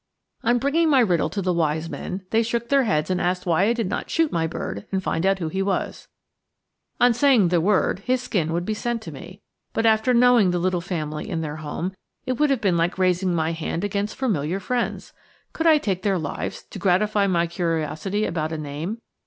On 0.43 0.57
bringing 0.57 0.89
my 0.89 0.99
riddle 0.99 1.29
to 1.29 1.43
the 1.43 1.53
wise 1.53 1.87
men, 1.87 2.25
they 2.31 2.41
shook 2.41 2.69
their 2.69 2.85
heads 2.85 3.11
and 3.11 3.21
asked 3.21 3.45
why 3.45 3.65
I 3.65 3.73
did 3.73 3.87
not 3.87 4.09
shoot 4.09 4.31
my 4.31 4.47
bird 4.47 4.87
and 4.91 5.03
find 5.03 5.27
out 5.27 5.37
who 5.37 5.47
he 5.47 5.61
was. 5.61 6.07
On 6.99 7.13
saying 7.13 7.49
the 7.49 7.61
word 7.61 7.99
his 7.99 8.19
skin 8.19 8.51
would 8.51 8.65
be 8.65 8.73
sent 8.73 9.03
to 9.03 9.11
me; 9.11 9.43
but 9.73 9.85
after 9.85 10.11
knowing 10.11 10.49
the 10.49 10.57
little 10.57 10.81
family 10.81 11.29
in 11.29 11.41
their 11.41 11.57
home 11.57 11.93
it 12.25 12.39
would 12.39 12.49
have 12.49 12.61
been 12.61 12.77
like 12.77 12.97
raising 12.97 13.35
my 13.35 13.51
hand 13.51 13.83
against 13.83 14.15
familiar 14.15 14.59
friends. 14.59 15.13
Could 15.53 15.67
I 15.67 15.77
take 15.77 16.01
their 16.01 16.17
lives 16.17 16.63
to 16.71 16.79
gratify 16.79 17.27
my 17.27 17.45
curiosity 17.45 18.25
about 18.25 18.51
a 18.51 18.57
name? 18.57 18.97